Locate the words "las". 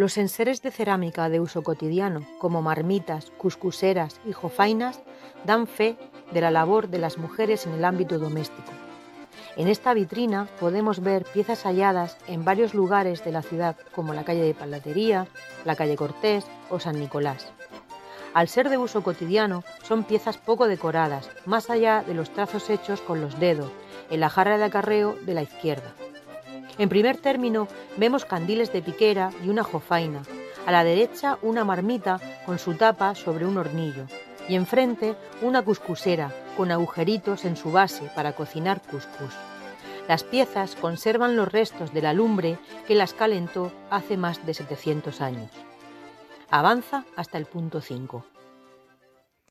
6.98-7.18, 40.08-40.24, 42.94-43.12